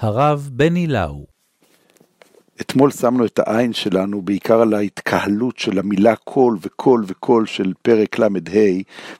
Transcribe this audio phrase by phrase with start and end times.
[0.00, 1.26] הרב בני לאו.
[2.60, 8.18] אתמול שמנו את העין שלנו בעיקר על ההתקהלות של המילה קול וקול וקול של פרק
[8.18, 8.26] ל"ה,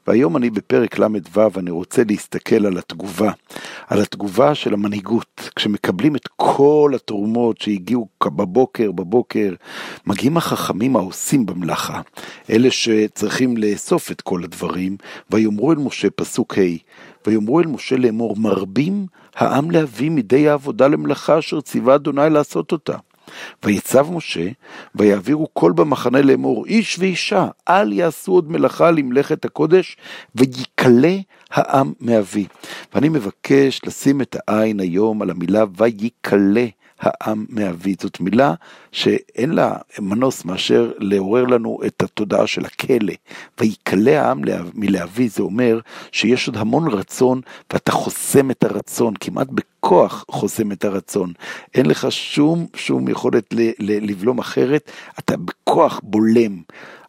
[0.06, 3.32] והיום אני בפרק ל"ו, אני רוצה להסתכל על התגובה,
[3.88, 5.50] על התגובה של המנהיגות.
[5.56, 9.54] כשמקבלים את כל התרומות שהגיעו בבוקר, בבוקר,
[10.06, 12.00] מגיעים החכמים העושים במלאכה,
[12.50, 14.96] אלה שצריכים לאסוף את כל הדברים,
[15.30, 16.62] ויאמרו אל משה, פסוק ה',
[17.26, 22.96] ויאמרו אל משה לאמור, מרבים העם להביא מדי העבודה למלאכה אשר ציווה אדוני לעשות אותה.
[23.64, 24.48] ויצב משה,
[24.94, 29.96] ויעבירו כל במחנה לאמור, איש ואישה, אל יעשו עוד מלאכה למלאכת הקודש,
[30.34, 31.16] ויקלה
[31.50, 32.46] העם מאבי.
[32.94, 36.66] ואני מבקש לשים את העין היום על המילה ויקלה.
[37.00, 37.94] העם מאבי.
[38.00, 38.54] זאת מילה
[38.92, 43.12] שאין לה מנוס מאשר לעורר לנו את התודעה של הכלא.
[43.60, 44.42] ויקלע העם
[44.74, 45.80] מלהביא, זה אומר
[46.12, 47.40] שיש עוד המון רצון
[47.72, 51.32] ואתה חוסם את הרצון, כמעט בכוח חוסם את הרצון.
[51.74, 56.62] אין לך שום, שום יכולת לבלום אחרת, אתה בכוח בולם.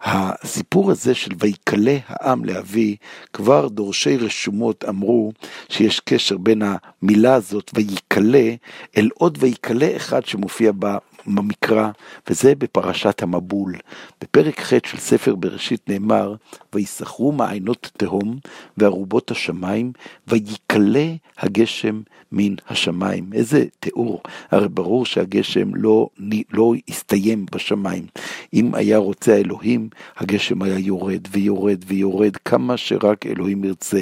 [0.03, 2.95] הסיפור הזה של ויקלה העם לאבי,
[3.33, 5.31] כבר דורשי רשומות אמרו
[5.69, 8.53] שיש קשר בין המילה הזאת ויקלה
[8.97, 11.89] אל עוד ויקלה אחד שמופיע בה במקרא,
[12.29, 13.75] וזה בפרשת המבול.
[14.21, 16.35] בפרק ח' של ספר בראשית נאמר,
[16.73, 18.39] ויסחרו מעיינות תהום
[18.77, 19.91] וארובות השמיים,
[20.27, 23.29] ויקלה הגשם מן השמיים.
[23.33, 24.21] איזה תיאור.
[24.51, 26.09] הרי ברור שהגשם לא,
[26.53, 28.05] לא הסתיים בשמיים.
[28.53, 34.01] אם היה רוצה האלוהים, הגשם היה יורד ויורד ויורד כמה שרק אלוהים ירצה.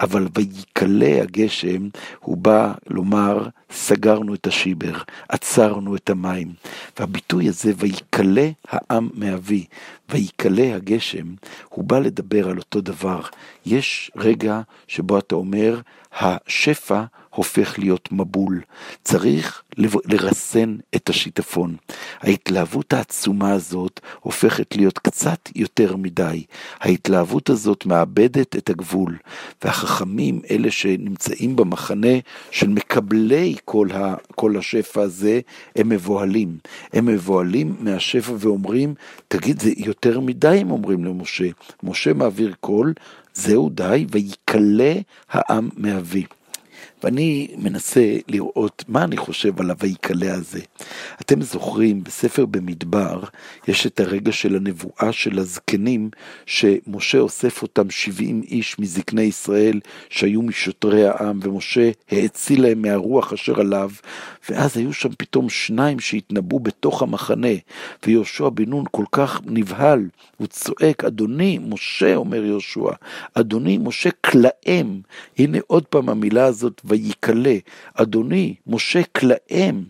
[0.00, 1.88] אבל ויקלה הגשם,
[2.20, 4.96] הוא בא לומר, סגרנו את השיבר,
[5.28, 6.52] עצרנו את המים.
[6.98, 9.64] והביטוי הזה, ויקלה העם מאבי,
[10.08, 11.26] ויקלה הגשם,
[11.68, 13.20] הוא בא לדבר על אותו דבר.
[13.66, 15.80] יש רגע שבו אתה אומר,
[16.20, 18.60] השפע הופך להיות מבול.
[19.04, 19.62] צריך
[20.06, 21.76] לרסן את השיטפון.
[22.20, 26.44] ההתלהבות העצומה הזאת הופכת להיות קצת יותר מדי.
[26.80, 29.16] ההתלהבות הזאת מאבדת את הגבול,
[29.64, 32.18] והחכמים, אלה שנמצאים במחנה
[32.50, 35.40] של מקבלי כל, ה, כל השפע הזה,
[35.76, 36.58] הם מבוהלים.
[36.92, 38.94] הם מבוהלים מהשפע ואומרים,
[39.28, 41.48] תגיד, זה יותר מדי, הם אומרים למשה.
[41.82, 42.94] משה מעביר קול,
[43.34, 44.94] זהו די, ויקלה
[45.30, 46.24] העם מאבי.
[47.02, 50.60] ואני מנסה לראות מה אני חושב על הויקלה הזה.
[51.20, 53.22] אתם זוכרים, בספר במדבר,
[53.68, 56.10] יש את הרגע של הנבואה של הזקנים,
[56.46, 63.60] שמשה אוסף אותם 70 איש מזקני ישראל, שהיו משוטרי העם, ומשה האציל להם מהרוח אשר
[63.60, 63.90] עליו,
[64.48, 67.48] ואז היו שם פתאום שניים שהתנבאו בתוך המחנה,
[68.06, 72.90] ויהושע בן נון כל כך נבהל, הוא צועק, אדוני, משה, אומר יהושע,
[73.34, 75.00] אדוני, משה כלאם.
[75.38, 77.56] הנה עוד פעם המילה הזאת, ויקלה,
[77.94, 79.82] אדוני, משה כלאם.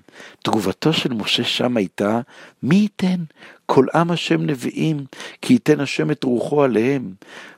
[0.42, 2.20] תגובתו של משה שם הייתה,
[2.62, 3.22] מי ייתן?
[3.66, 5.04] כל עם השם נביאים,
[5.42, 7.14] כי ייתן השם את רוחו עליהם.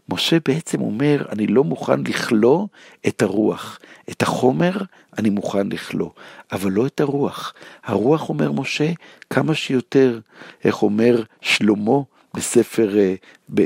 [0.08, 2.66] משה בעצם אומר, אני לא מוכן לכלוא
[3.06, 3.78] את הרוח.
[4.10, 4.76] את החומר
[5.18, 6.10] אני מוכן לכלוא,
[6.52, 7.54] אבל לא את הרוח.
[7.84, 8.92] הרוח, אומר משה,
[9.30, 10.20] כמה שיותר,
[10.64, 11.98] איך אומר שלמה
[12.34, 13.14] בספר, אה,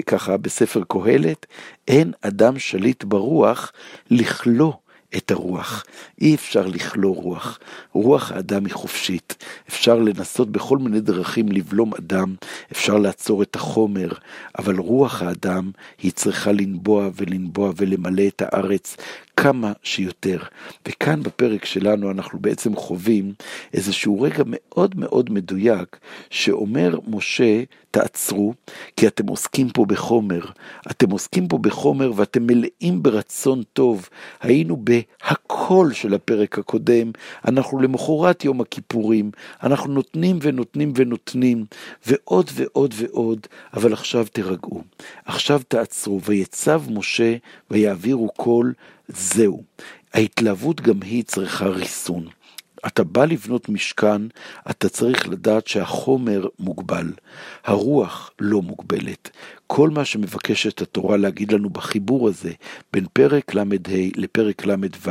[0.06, 1.46] ככה, בספר קהלת,
[1.88, 3.72] אין אדם שליט ברוח
[4.10, 4.72] לכלוא
[5.16, 5.84] את הרוח.
[6.20, 7.58] אי אפשר לכלוא רוח.
[7.92, 9.44] רוח האדם היא חופשית.
[9.68, 12.34] אפשר לנסות בכל מיני דרכים לבלום אדם,
[12.72, 14.08] אפשר לעצור את החומר,
[14.58, 15.70] אבל רוח האדם
[16.02, 18.96] היא צריכה לנבוע ולנבוע ולמלא את הארץ
[19.36, 20.38] כמה שיותר.
[20.88, 23.32] וכאן בפרק שלנו אנחנו בעצם חווים
[23.72, 25.98] איזשהו רגע מאוד מאוד מדויק,
[26.30, 28.54] שאומר משה, תעצרו,
[28.96, 30.40] כי אתם עוסקים פה בחומר.
[30.90, 34.08] אתם עוסקים פה בחומר ואתם מלאים ברצון טוב.
[34.40, 34.76] היינו
[35.56, 37.10] בהכל של הפרק הקודם,
[37.48, 39.30] אנחנו למחרת יום הכיפורים,
[39.62, 41.64] אנחנו נותנים ונותנים ונותנים,
[42.06, 44.82] ועוד ועוד ועוד, אבל עכשיו תירגעו.
[45.24, 47.36] עכשיו תעצרו, ויצב משה
[47.70, 48.72] ויעבירו קול
[49.08, 49.62] זהו.
[50.14, 52.26] ההתלהבות גם היא צריכה ריסון.
[52.86, 54.22] אתה בא לבנות משכן,
[54.70, 57.12] אתה צריך לדעת שהחומר מוגבל,
[57.64, 59.30] הרוח לא מוגבלת.
[59.66, 62.52] כל מה שמבקשת התורה להגיד לנו בחיבור הזה,
[62.92, 63.62] בין פרק ל"ה
[64.16, 65.10] לפרק ל"ו,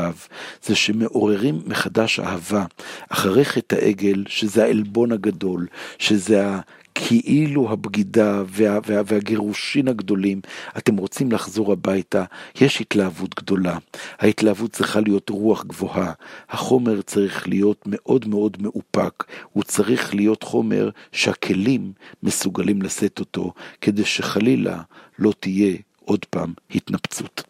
[0.64, 2.66] זה שמעוררים מחדש אהבה,
[3.10, 5.68] אחרי חטא העגל, שזה העלבון הגדול,
[6.00, 6.46] שזה
[6.96, 10.42] כאילו הבגידה וה, וה, והגירושין הגדולים,
[10.78, 12.24] אתם רוצים לחזור הביתה,
[12.62, 13.78] יש התלהבות גדולה.
[14.20, 16.14] ההתלהבות צריכה להיות רוח גבוהה.
[16.50, 19.24] החומר צריך להיות מאוד מאוד מאופק.
[19.54, 21.92] הוא צריך להיות חומר שהכלים
[22.24, 24.82] מסוגלים לשאת אותו, כדי שחלילה
[25.20, 27.44] לא תהיה עוד פעם התנפצות.